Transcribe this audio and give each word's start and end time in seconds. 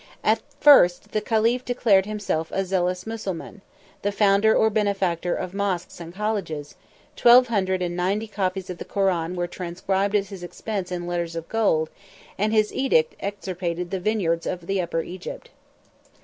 At 0.23 0.41
first 0.59 1.11
the 1.11 1.21
caliph 1.21 1.63
declared 1.63 2.07
himself 2.07 2.47
a 2.51 2.65
zealous 2.65 3.05
Mussulman, 3.05 3.61
the 4.01 4.11
founder 4.11 4.55
or 4.55 4.71
benefactor 4.71 5.35
of 5.35 5.53
moschs 5.53 5.99
and 5.99 6.11
colleges: 6.11 6.73
twelve 7.15 7.49
hundred 7.49 7.83
and 7.83 7.95
ninety 7.95 8.25
copies 8.25 8.71
of 8.71 8.79
the 8.79 8.83
Koran 8.85 9.35
were 9.35 9.45
transcribed 9.45 10.15
at 10.15 10.25
his 10.25 10.41
expense 10.41 10.91
in 10.91 11.05
letters 11.05 11.35
of 11.35 11.47
gold; 11.49 11.91
and 12.35 12.51
his 12.51 12.73
edict 12.73 13.15
extirpated 13.19 13.91
the 13.91 13.99
vineyards 13.99 14.47
of 14.47 14.65
the 14.65 14.81
Upper 14.81 15.03
Egypt. 15.03 15.51